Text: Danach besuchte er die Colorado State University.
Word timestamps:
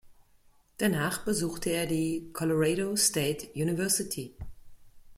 Danach 0.79 1.23
besuchte 1.25 1.69
er 1.69 1.85
die 1.85 2.31
Colorado 2.33 2.95
State 2.95 3.49
University. 3.53 4.33